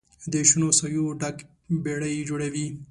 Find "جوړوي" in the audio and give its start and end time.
2.29-2.67